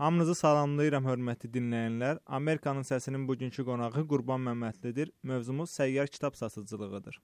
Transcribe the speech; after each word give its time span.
Hamınızı 0.00 0.34
salamlayıram 0.34 1.04
hörmətli 1.04 1.48
dinləyənlər. 1.54 2.20
Amerikanın 2.36 2.86
səsinin 2.90 3.24
bugünkü 3.28 3.64
qonağı 3.68 4.04
Qurban 4.12 4.40
Məmmədlidir. 4.46 5.10
Mövzumuz 5.30 5.74
səyyar 5.78 6.08
kitab 6.14 6.38
satıcılığıdır. 6.40 7.18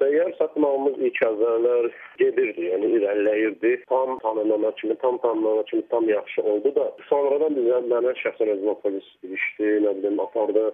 Səyyar 0.00 0.30
satmağımız 0.38 1.00
ilk 1.08 1.18
əvvəllər 1.28 1.88
gedirdi, 2.22 2.68
yəni 2.68 2.90
irəliləyirdi. 2.98 3.72
Tam 3.88 4.12
tanınana 4.22 4.70
kimi, 4.82 4.94
tam 5.02 5.18
tanınana 5.24 5.64
kimi 5.72 5.82
tam 5.88 6.08
yaxşı 6.08 6.42
oldu 6.52 6.74
da, 6.78 6.86
sonradan 7.08 7.58
bizə 7.58 7.82
mənə 7.94 8.14
şəxsən 8.22 8.54
özümə 8.54 8.76
polis 8.84 9.10
ilişdi, 9.26 9.72
nə 9.88 9.96
bilim, 9.98 10.22
apardı, 10.28 10.64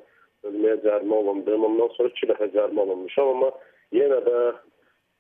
ölməyə 0.50 0.76
cərimə 0.84 1.22
olundu. 1.22 1.56
Ondan 1.70 1.90
sonra 1.96 2.12
iki 2.12 2.30
dəfə 2.34 2.52
cərimə 2.58 2.84
olunmuşam, 2.84 3.32
amma 3.32 3.50
yenə 4.02 4.20
də 4.28 4.44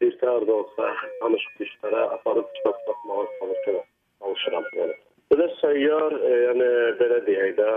bir 0.04 0.20
təhər 0.20 0.44
də 0.52 0.60
olsa 0.60 0.92
tanış 1.24 1.50
işlərə 1.70 2.06
aparıb 2.20 2.54
kitab 2.60 2.86
satmağa 2.86 3.26
çalışıram. 3.40 3.90
çalışıram 4.20 4.72
yəni. 4.82 5.05
Belə 5.32 5.46
səyyar, 5.58 6.14
e, 6.22 6.32
yəni 6.46 6.66
belə 7.00 7.18
deyək 7.26 7.56
də, 7.58 7.70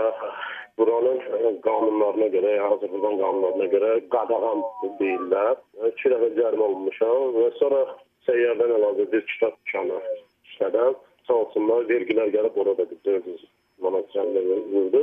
buranın 0.78 1.56
qanunlarına 1.64 2.28
görə, 2.34 2.52
Azərbaycan 2.66 3.16
qanunlarına 3.22 3.66
görə 3.74 3.90
qadağan 4.14 4.62
deyirlər. 5.00 5.56
İki 5.90 6.12
dəfə 6.12 6.28
cərimə 6.36 6.66
olunmuşam 6.68 7.34
və 7.36 7.48
sonra 7.58 7.80
səyyardan 8.28 8.74
əlavə 8.76 9.08
bir 9.14 9.24
kitab 9.32 9.56
dükanı 9.66 9.98
işlədən. 10.50 10.94
Sağ 11.26 11.40
olsunlar, 11.42 11.88
vergilər 11.90 12.30
gəlib 12.36 12.60
orada 12.62 12.86
400 13.08 13.42
manat 13.82 14.14
cərimə 14.14 14.60
vurdu. 14.70 15.02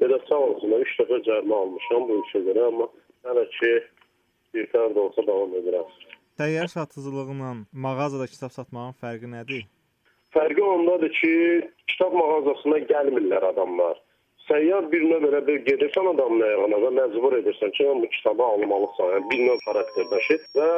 Belə 0.00 0.18
sağ 0.30 0.40
olsunlar, 0.48 0.86
üç 0.86 0.96
dəfə 1.02 1.20
cərimə 1.28 1.60
almışam 1.60 2.08
bu 2.08 2.18
işə 2.24 2.42
görə, 2.48 2.70
amma 2.72 2.88
hələ 3.28 3.44
ki 3.58 3.74
bir 4.56 4.72
tər 4.72 4.96
də 4.96 5.06
olsa 5.06 5.26
davam 5.28 5.54
edirəm. 5.60 5.92
Səyyar 6.40 6.72
satıcılığıyla 6.72 7.54
mağazada 7.84 8.26
kitab 8.26 8.56
satmağın 8.56 8.96
fərqi 9.04 9.28
nədir? 9.36 9.68
Fərqi 10.32 10.62
ondadır 10.64 11.12
ki, 11.20 11.34
kitab 11.92 12.14
mağazasına 12.16 12.78
gəlmirlər 12.92 13.44
adamlar. 13.52 13.98
Səyyar 14.42 14.86
bir 14.92 15.02
növ 15.06 15.22
belə 15.22 15.40
bir 15.46 15.58
gedirsən 15.66 16.08
adamın 16.12 16.40
ayağına 16.46 16.78
və 16.84 16.90
məcbur 16.96 17.34
edirsən 17.38 17.70
ki, 17.76 17.84
bu 18.02 18.08
kitabı 18.14 18.42
almalısan. 18.44 19.10
Yəni 19.14 19.28
bir 19.30 19.42
növ 19.46 19.60
xarakter 19.66 20.06
daşıyır. 20.12 20.46
Və 20.58 20.70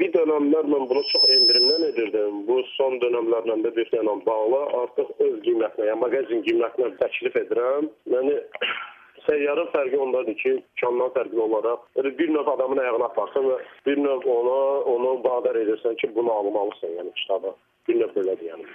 bir 0.00 0.14
dönəmlər 0.16 0.70
mən 0.74 0.88
bunu 0.90 1.02
çox 1.10 1.28
endirimdən 1.36 1.84
edirdim. 1.90 2.40
Bu 2.48 2.56
son 2.72 2.96
dönəmlərlə 3.04 3.58
də 3.66 3.74
bir 3.76 3.92
ilə 4.00 4.16
bağlı 4.26 4.62
artıq 4.80 5.12
öz 5.26 5.36
qiymətinə, 5.46 5.90
yəni 5.90 6.02
mağazin 6.02 6.42
qiymətinə 6.48 6.90
təklif 7.02 7.38
edirəm. 7.44 7.90
Yəni 8.16 8.38
Səyyarın 9.26 9.68
fərqi 9.70 9.98
ondadır 10.02 10.34
ki, 10.38 10.52
dükandan 10.76 11.12
fərqli 11.16 11.42
olaraq 11.44 11.84
elə 12.00 12.10
bir 12.18 12.32
növ 12.34 12.48
adamın 12.56 12.80
ayağına 12.82 13.10
aparsan 13.12 13.44
və 13.52 13.58
bir 13.86 14.00
növ 14.02 14.26
ona 14.36 14.56
onu 14.94 15.12
vadar 15.28 15.60
edirsən 15.60 15.94
ki, 16.00 16.10
bunu 16.16 16.32
almalısan, 16.32 16.96
yəni 16.98 17.14
kitabı. 17.20 17.54
Bir 17.88 18.00
növ 18.00 18.16
belədir 18.16 18.50
yəni. 18.50 18.66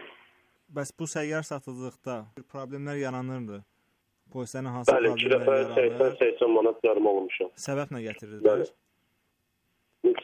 Bəs 0.78 0.92
bu 1.00 1.08
səyyar 1.09 1.42
satıcılıqda 1.42 2.16
problemlər 2.53 3.00
yaranırdı. 3.02 3.64
Polislərin 4.33 4.67
hansı 4.70 4.94
Bəli, 4.94 5.14
iki 5.16 5.31
dəfə 5.31 5.56
80-80 5.78 6.52
manat 6.53 6.84
yarım 6.86 7.08
olmuşam. 7.11 7.50
Səbəb 7.64 7.95
nə 7.95 8.02
gətirdilər? 8.03 8.61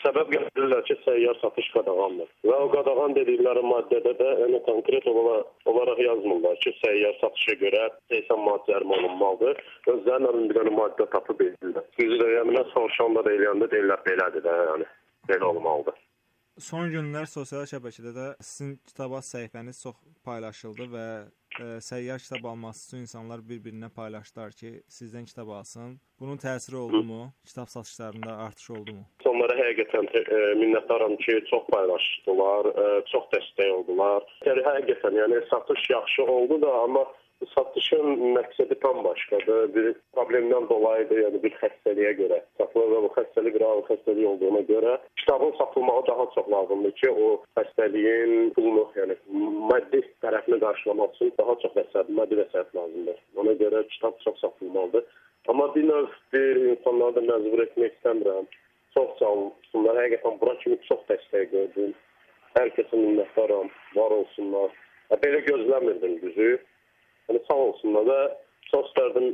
Səbəb 0.04 0.30
gətirirlər 0.36 0.84
ki, 0.90 0.98
səyyar 1.08 1.40
satış 1.42 1.72
qadağandır. 1.74 2.30
Və 2.46 2.60
o 2.66 2.70
qadağan 2.76 3.16
dedikləri 3.18 3.64
maddədə 3.66 4.14
də 4.22 4.30
yəni 4.44 4.62
konkret 4.68 5.10
olaraq, 5.10 5.50
olaraq 5.74 6.04
yazmırlar 6.06 6.62
ki, 6.68 6.76
səyyar 6.84 7.18
satışa 7.24 7.58
görə 7.66 7.84
80 8.14 8.46
manat 8.46 8.70
yarım 8.76 8.96
olunmalıdır. 9.00 9.66
Özlərindən 9.96 10.50
bir 10.52 10.62
dənə 10.62 10.78
maddə 10.78 11.10
tapıb 11.18 11.46
edirlər. 11.48 11.90
Bizi 11.98 12.22
də 12.22 12.32
yəni 12.38 12.66
soruşanda 12.76 13.26
da 13.26 13.38
eləyəndə 13.40 13.74
deyirlər 13.74 14.06
belədir 14.06 14.46
də, 14.46 14.58
yəni 14.70 14.92
belə 15.34 15.50
olmalıdır. 15.50 15.98
Son 16.62 16.92
günlər 16.94 17.26
sosial 17.26 17.64
şəbəkədə 17.66 18.12
də 18.14 18.26
sizin 18.46 18.76
kitabat 18.86 19.26
səhifəniz 19.26 19.80
çox 19.82 19.96
paylaşıldı 20.28 20.86
və 20.92 21.06
ə, 21.24 21.26
e, 21.58 21.70
səyyar 21.82 22.22
kitab 22.22 22.46
alması 22.52 22.84
üçün 22.92 23.08
insanlar 23.08 23.42
bir-birinə 23.48 23.90
paylaşdılar 23.96 24.54
ki, 24.60 24.76
sizdən 24.86 25.26
kitab 25.26 25.50
alsın. 25.50 25.96
Bunun 26.22 26.38
təsiri 26.38 26.78
oldumu? 26.78 27.32
Kitab 27.50 27.74
satışlarında 27.74 28.38
artış 28.46 28.70
oldumu? 28.78 29.02
Onlara 29.26 29.58
həqiqətən 29.64 30.12
ə, 30.14 30.22
e, 30.22 30.44
minnətdaram 30.62 31.18
ki, 31.26 31.40
çox 31.50 31.66
paylaşdılar, 31.74 32.70
ə, 32.70 32.86
e, 32.86 33.02
çox 33.10 33.26
dəstək 33.34 33.74
oldular. 33.80 34.30
Yəni 34.46 34.68
həqiqətən, 34.70 35.18
yəni 35.24 35.42
satış 35.50 35.90
yaxşı 35.90 36.30
oldu 36.38 36.62
da, 36.62 36.76
amma 36.84 37.08
satışın 37.56 38.06
məqsədi 38.38 38.76
tam 38.84 39.04
başqadır. 39.04 39.74
Bir 39.76 39.88
problemdən 40.16 40.68
dolayıdır, 40.70 41.22
yəni 41.26 41.42
bir 41.44 41.56
xəstəliyə 41.62 42.14
görə 42.22 42.40
satılır 42.60 42.94
və 42.94 43.02
bu 43.06 43.12
xəstəlik 43.18 43.60
real 43.64 43.84
xəstəlik 43.90 44.28
olduğuna 44.32 44.64
görə 44.70 44.98
kitabın 45.22 45.54
satılmağı 45.58 46.08
daha 46.08 46.26
çox 46.36 46.50
lazımdır 46.56 46.96
ki, 47.02 47.12
o 47.12 47.28
xəstəliyin 47.60 48.54
pulunu, 48.56 48.88
yəni 49.00 49.18
maddi 49.72 50.04
tərəfini 50.26 50.60
qarşılamaq 50.66 51.16
üçün 51.16 51.34
daha 51.40 51.56
çox 51.66 51.78
vəsait, 51.80 52.12
maddi 52.20 52.40
vəsait 52.42 52.76
lazımdır. 52.76 53.22
Ona 53.36 53.54
görə 53.64 53.88
kitab 53.88 54.20
çox 54.26 54.40
satılmalıdır. 54.40 55.06
Amma 55.48 55.76
bir 55.76 55.88
növ 55.88 56.08
bir 56.34 56.56
insanları 56.56 57.16
da 57.16 57.22
məcbur 57.32 57.66
etmək 57.66 57.98
istəmirəm. 57.98 58.46
Çox 58.96 59.18
sağ 59.20 59.32
olsunlar. 59.36 59.98
Həqiqətən 60.00 60.40
bura 60.42 60.54
kimi 60.62 60.78
çox 60.88 61.02
dəstək 61.10 61.50
gördüm. 61.52 61.96
Hər 62.56 62.70
kəsə 62.78 63.00
minnətdaram. 63.00 63.72
Var 63.96 64.16
olsunlar. 64.20 64.72
Belə 65.24 65.42
gözləmirdim 65.46 66.22
düzü. 66.22 66.52
Yəni 67.30 67.42
sağ 67.48 67.60
olsunlar 67.68 68.08
və 68.10 68.20
çox 68.72 68.90
istərdim 68.92 69.34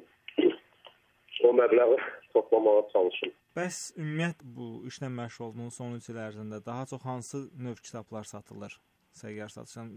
o 1.47 1.53
məbləği 1.55 1.97
toplamağa 2.35 2.85
çalışım. 2.94 3.33
Bəs 3.57 3.77
ümumiyyətlə 3.97 4.53
bu 4.57 4.67
işlə 4.89 5.09
məşğul 5.16 5.45
olduğunuz 5.50 5.77
son 5.79 5.95
3 5.97 6.09
il 6.11 6.22
ərzində 6.27 6.59
daha 6.66 6.85
çox 6.91 7.05
hansı 7.05 7.44
növ 7.66 7.79
kitablar 7.83 8.27
satılır? 8.29 8.75
Səyyar 9.19 9.50
satışdan 9.50 9.95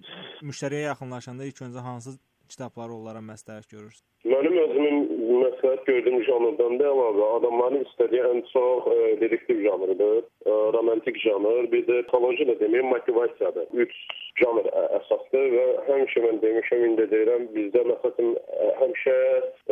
müştəriyə 0.48 0.86
yaxınlaşanda 0.92 1.44
ilk 1.44 1.60
öncə 1.66 1.82
hansı 1.84 2.16
kitabları 2.52 2.94
onlara 2.98 3.22
məsləhət 3.32 3.68
görürsünüz? 3.74 4.08
Mənim 4.22 4.54
özümün 4.64 4.98
məsləhət 5.42 5.86
gördüyüm 5.88 6.20
janrdan 6.28 6.76
da 6.78 6.90
əlavə 6.92 7.28
adamların 7.38 7.80
istədiyi 7.88 8.22
ən 8.28 8.42
çox 8.52 8.84
e, 8.92 8.98
dedektiv 9.20 9.64
janrıdır, 9.64 10.20
e, 10.22 10.58
romantik 10.76 11.18
janr, 11.24 11.66
bir 11.72 11.82
də 11.88 12.02
psixoloji 12.04 12.46
də 12.50 12.54
deməyim, 12.60 12.92
motivasiyadır. 12.92 13.66
Üç 13.84 13.96
janr 14.40 14.68
əsasdır 14.98 15.48
və 15.56 15.64
həmişə 15.88 16.22
mən 16.26 16.38
demişəm, 16.44 16.84
indi 16.90 17.08
deyirəm, 17.10 17.48
bizdə 17.56 17.82
məsələn 17.88 18.30
həmişə 18.78 19.16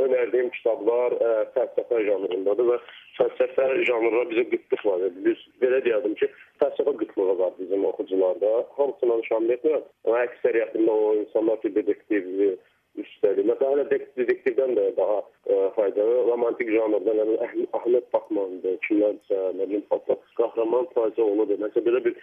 önərdiyim 0.07 0.51
kitablar 0.57 1.15
ə, 1.21 1.31
fəlsəfə 1.55 2.03
janrındadır 2.09 2.73
və 2.73 2.81
fəlsəfə 3.21 3.69
janrına 3.89 4.25
bizə 4.33 4.47
qıtlıq 4.51 4.85
var. 4.89 5.07
Biz 5.29 5.47
belə 5.63 5.81
deyərdim 5.87 6.19
ki, 6.21 6.31
fəlsəfə 6.63 6.97
qıtlığı 7.05 7.39
var 7.39 7.55
bizim 7.61 7.87
oxucularda. 7.93 8.53
Hamısından 8.81 9.23
şamil 9.29 9.57
etmirəm. 9.57 9.87
Amma 10.09 10.27
əksəriyyətində 10.27 10.99
o 11.07 11.15
insanlar 11.23 11.63
ki, 11.63 11.75
detektiv 11.79 12.29
üstəlik. 12.99 13.47
Məsələn, 13.51 13.89
detektivdən 14.19 14.75
də 14.79 14.87
daha 14.97 15.21
ə, 15.21 15.59
faydalı 15.77 16.25
romantik 16.29 16.71
janrdan, 16.75 17.23
yəni 17.23 17.67
Əhməd 17.79 18.07
Baxmandır, 18.15 18.79
kimlərsə, 18.87 19.41
nə 19.59 19.69
bilim, 19.71 19.85
qəhrəman 20.41 20.89
faciə 20.97 21.27
olur. 21.27 21.53
Məsələn, 21.63 21.87
belə 21.87 22.03
bir 22.09 22.17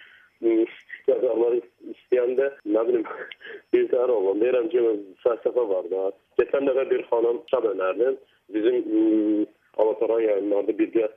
yazarlar 1.08 1.58
istəyəndə 1.92 2.50
nə 2.74 2.82
bilim 2.88 3.06
bir 3.74 3.86
təhər 3.92 4.12
olun. 4.14 4.42
Deyirəm 4.42 4.68
ki, 4.72 4.84
fəlsəfə 5.24 5.64
var 5.72 5.88
da. 5.92 6.10
Keçən 6.40 6.68
dəfə 6.68 6.88
bir 6.92 7.06
xanım 7.10 7.40
kitab 7.46 7.70
önərdim. 7.72 8.18
Bizim 8.54 9.46
Alataran 9.78 10.22
yayınlarda 10.24 10.74
birgə 10.78 11.08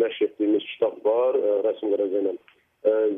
nəşr 0.00 0.28
etdiyimiz 0.28 0.64
kitab 0.74 0.96
var, 1.04 1.36
rəsm 1.66 1.92
qərəzə 1.92 2.34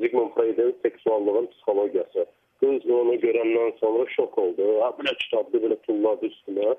Zigmund 0.01 0.35
Freud'in 0.35 0.75
seksuallığın 0.83 1.47
psixologiyası. 1.47 2.27
Qız 2.61 2.91
onu 2.93 3.15
görəndən 3.25 3.77
sonra 3.81 4.07
şok 4.17 4.39
oldu. 4.39 4.65
Ha, 4.83 4.91
bu 4.97 5.05
nə 5.07 5.13
kitabdır, 5.23 5.63
belə 5.65 5.77
tulladı 5.87 6.29
üstünə. 6.29 6.75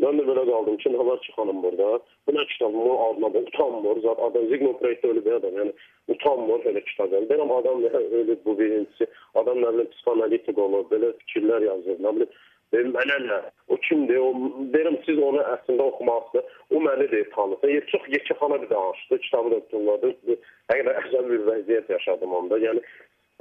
Mən 0.00 0.16
də 0.16 0.24
belə 0.24 0.44
qaldım 0.48 0.78
ki, 0.80 0.90
nə 0.94 1.04
var 1.06 1.18
ki, 1.24 1.32
xanım 1.36 1.58
burada? 1.64 1.88
Bu 2.26 2.32
nə 2.32 2.46
kitabımı 2.52 2.94
adına 3.06 3.28
da 3.34 3.42
utanmır. 3.48 4.00
Zat 4.04 4.22
adam 4.26 4.46
Zigmund 4.48 4.78
Freud 4.80 5.26
bir 5.26 5.32
adam. 5.32 5.58
Yəni 5.60 5.72
utanmır 6.14 6.64
belə 6.68 6.84
kitab. 6.88 7.12
Yəni 7.12 7.28
deyirəm 7.32 7.52
adam 7.58 7.84
nə 7.84 8.00
öyle 8.20 8.38
bu 8.44 8.56
birincisi. 8.58 9.10
Adam 9.34 9.60
nə 9.60 9.74
bilim 9.74 9.92
psixoanalitik 9.92 10.58
olur, 10.64 10.88
belə 10.94 11.12
fikirlər 11.20 11.68
yazır. 11.68 12.00
Nə 12.06 12.14
bilim 12.16 12.96
mənə 12.96 13.20
nə? 13.26 13.38
O 13.68 13.76
kimdir? 13.84 14.24
O, 14.24 14.32
deyirəm, 14.72 14.96
siz 15.04 15.20
onu 15.28 15.44
əslində 15.54 15.90
oxumalısınız. 15.92 16.58
O 16.72 16.84
məni 16.88 17.24
tanısın. 17.36 17.76
Yer 17.76 17.86
çox 17.92 18.08
yekəxana 18.16 18.62
bir 18.62 18.70
danışdı, 18.70 19.18
kitabı 19.28 19.50
da 19.50 19.60
tulladı. 19.74 20.16
Həqiqətən 20.72 21.00
əzəl 21.04 21.32
bir 21.34 21.48
vəziyyət 21.52 21.92
yaşadım 21.98 22.32
onda. 22.40 22.58
Yəni, 22.64 22.80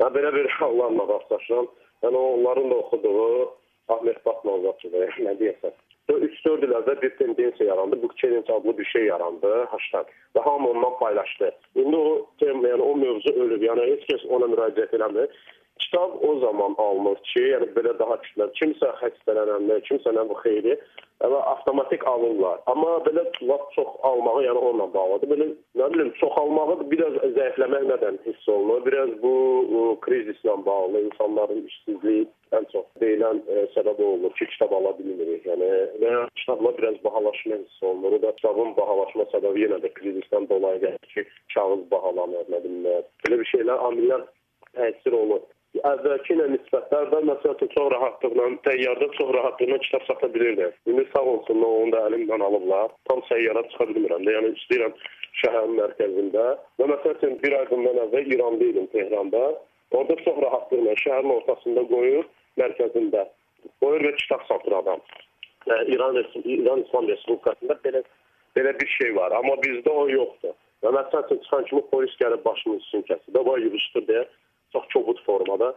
ya, 0.01 0.09
belə 0.17 0.33
bir 0.35 0.49
hallarla 0.61 1.07
rastlaşıram. 1.13 1.67
Yəni, 2.03 2.17
onların 2.17 2.71
da 2.71 2.75
oxuduğu 2.75 3.49
Ahmet 3.87 4.25
Batman 4.25 4.61
zatçıdır, 4.65 5.15
nə 5.27 5.37
deyəsən. 5.39 5.79
3-4 6.11 6.65
il 6.65 6.73
əvvəl 6.75 7.01
bir 7.01 7.13
tendensiya 7.17 7.69
yarandı. 7.69 8.01
Bu 8.01 8.09
challenge 8.19 8.53
adlı 8.53 8.77
bir 8.77 8.85
şey 8.85 9.05
yarandı, 9.05 9.51
hashtag. 9.71 10.07
Və 10.35 10.43
hamı 10.43 10.69
ondan 10.69 10.97
paylaşdı. 10.99 11.51
İndi 11.75 11.95
o 11.95 12.27
yəni 12.41 12.81
o 12.81 12.95
mövzu 12.95 13.33
ölüb. 13.43 13.63
Yəni 13.63 13.85
heç 13.93 14.03
kəs 14.09 14.27
ona 14.27 14.49
müraciət 14.51 14.95
eləmir. 14.97 15.29
Kitab 15.91 16.11
o 16.23 16.39
zaman 16.39 16.75
alınır 16.77 17.17
ki, 17.33 17.41
yəni 17.51 17.65
belə 17.75 17.91
daha 17.99 18.15
kütlə, 18.23 18.45
kimsə 18.55 18.91
xəstələnəndə, 19.01 19.81
kimsə 19.89 20.13
nə 20.15 20.23
bu 20.29 20.37
xeyri, 20.39 20.77
və 21.19 21.39
avtomatik 21.51 22.05
alırlar. 22.07 22.61
Amma 22.71 22.93
belə 23.05 23.25
lap 23.49 23.65
çox 23.75 23.89
almağı, 24.07 24.45
yəni 24.45 24.61
onunla 24.69 24.87
bağlıdır. 24.93 25.31
Belə 25.33 25.47
nə 25.81 25.89
bilim, 25.93 26.13
çox 26.21 26.37
almağı 26.39 26.77
biraz 26.93 27.19
zəifləmək 27.35 27.85
nədən 27.91 28.21
hiss 28.23 28.47
olunur? 28.55 28.85
Biraz 28.85 29.11
bu 29.25 29.33
krizislə 30.07 30.55
bağlı, 30.65 31.03
insanların 31.09 31.67
işsizliyi 31.67 32.25
ən 32.55 32.71
çox 32.71 32.87
deyilən 33.03 33.43
e, 33.51 33.67
səbəb 33.75 34.01
olur 34.07 34.33
ki, 34.39 34.47
kitab 34.55 34.73
ala 34.79 34.95
bilmirik. 34.97 35.45
Yəni 35.51 35.71
və 36.01 36.17
kitabla 36.39 36.75
biraz 36.79 37.03
bahalaşma 37.03 37.61
hiss 37.61 37.83
olunur. 37.83 38.15
O 38.17 38.21
da 38.21 38.35
kitabın 38.39 38.75
bahalaşma 38.79 39.27
səbəbi 39.35 39.67
yenə 39.67 39.83
də 39.83 39.93
krizisdən 39.99 40.49
dolayı 40.49 40.85
gəlir 40.87 41.15
ki, 41.15 41.29
kağız 41.53 41.89
bahalanır, 41.91 42.47
nə 42.47 42.63
bilim, 42.63 43.09
belə 43.27 43.43
bir 43.43 43.55
şeylər, 43.55 43.89
amillər 43.89 44.29
təsir 44.71 45.19
olunur 45.19 45.49
əvvəlki 45.87 46.35
ilə 46.35 46.45
nisbətlərdə 46.51 47.19
məsələn 47.29 47.69
çox 47.73 47.87
rahatlıqla 47.93 48.45
təyyarda 48.67 49.07
çox 49.17 49.31
rahatlıqla 49.35 49.77
kitab 49.85 50.05
sata 50.07 50.29
bilirdim. 50.33 50.71
İndi 50.85 51.05
sağ 51.13 51.23
olsun 51.33 51.63
onu 51.67 51.91
da 51.95 52.03
əlimdən 52.09 52.43
alıblar. 52.47 52.91
Tam 53.09 53.21
səyyara 53.29 53.63
çıxa 53.71 53.87
bilmirəm 53.89 54.25
də. 54.27 54.35
Yəni 54.37 54.53
istəyirəm 54.59 54.95
şəhərin 55.41 55.75
mərkəzində. 55.79 56.45
Və 56.79 56.89
məsələn 56.93 57.37
bir 57.43 57.57
ay 57.59 57.67
bundan 57.71 58.01
əvvəl 58.05 58.33
İranda 58.35 58.69
idim 58.71 58.87
Tehranda. 58.95 59.43
Orada 59.91 60.15
çox 60.23 60.41
rahatlıqla 60.45 60.95
şəhərin 61.03 61.35
ortasında 61.37 61.85
qoyur, 61.93 62.25
mərkəzində 62.61 63.25
qoyur 63.83 64.07
və 64.07 64.15
kitab 64.23 64.45
satır 64.49 64.77
adam. 64.81 65.01
Yəni, 65.69 65.95
İran 65.95 66.19
İran 66.43 66.83
İslam 66.85 67.07
Respublikasında 67.07 67.79
belə 67.85 68.03
belə 68.55 68.75
bir 68.79 68.87
şey 68.99 69.15
var, 69.15 69.31
amma 69.31 69.55
bizdə 69.65 69.89
o 69.89 70.07
yoxdur. 70.09 70.55
Və 70.83 70.93
məsələn 70.95 71.41
çıxan 71.43 71.65
kimi 71.69 71.81
polis 71.91 72.13
gəlib 72.21 72.45
başımın 72.45 72.79
üstünü 72.81 73.03
kəsir. 73.09 73.35
Bu 73.35 73.57
yığışdır 73.59 74.07
deyə 74.07 74.23
çox 74.75 74.87
kobud 74.93 75.21
formada 75.27 75.73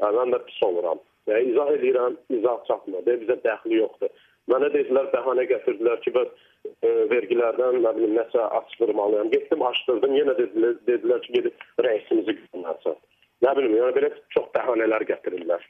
mən 0.00 0.34
də 0.34 0.42
pis 0.46 0.62
oluram. 0.62 1.00
Yəni 1.28 1.52
izah 1.52 1.70
edirəm, 1.76 2.16
izah 2.38 2.60
çatmır. 2.68 3.04
Deyə 3.06 3.20
bizə 3.22 3.36
dəxli 3.44 3.80
yoxdur. 3.82 4.12
Mənə 4.48 4.70
dedilər, 4.72 5.10
bəhanə 5.12 5.44
gətirdilər 5.50 6.00
ki, 6.04 6.12
bəs 6.14 6.30
e, 6.70 6.92
vergilərdən 7.10 7.82
nə 7.84 7.92
bilim 7.98 8.14
nəsə 8.16 8.46
açdırmalıyam. 8.60 9.28
Getdim, 9.34 9.64
açdırdım, 9.70 10.14
yenə 10.16 10.36
dedilər, 10.38 10.78
dedilər 10.88 11.20
ki, 11.26 11.34
gedib 11.36 11.84
rəisimizi 11.84 12.38
göndərsən. 12.38 12.96
Nə 13.44 13.54
bilim, 13.58 13.76
yəni 13.76 13.96
belə 13.98 14.12
çox 14.34 14.48
bəhanələr 14.56 15.04
gətirirlər. 15.10 15.68